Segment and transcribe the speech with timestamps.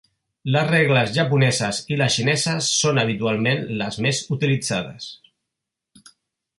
[0.53, 5.15] Les regles japoneses i les xineses són habitualment les més utilitzades.